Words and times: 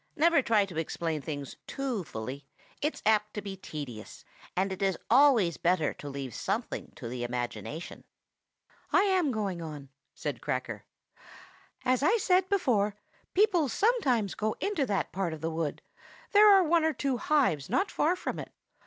never 0.15 0.41
try 0.41 0.65
to 0.65 0.79
explain 0.79 1.21
things 1.21 1.57
too 1.67 2.03
fully; 2.03 2.47
it's 2.81 3.03
apt 3.05 3.35
to 3.35 3.39
be 3.43 3.51
a 3.51 3.51
little 3.51 3.69
tedious, 3.69 4.25
and 4.55 4.73
it 4.73 4.81
is 4.81 4.97
always 5.11 5.57
better 5.57 5.93
to 5.93 6.09
leave 6.09 6.33
something 6.33 6.91
to 6.95 7.07
the 7.07 7.23
imagination." 7.23 8.03
"I 8.91 9.03
am 9.03 9.31
going 9.31 9.61
on," 9.61 9.89
said 10.15 10.41
Cracker. 10.41 10.85
"As 11.85 12.01
I 12.01 12.17
said 12.17 12.49
before, 12.49 12.95
people 13.35 13.69
sometimes 13.69 14.33
go 14.33 14.55
into 14.59 14.87
that 14.87 15.11
part 15.11 15.33
of 15.33 15.41
the 15.41 15.51
wood; 15.51 15.83
there 16.31 16.51
are 16.51 16.63
one 16.63 16.83
or 16.83 16.93
two 16.93 17.17
hives 17.17 17.69
not 17.69 17.91
far 17.91 18.15
from 18.15 18.39
it." 18.39 18.51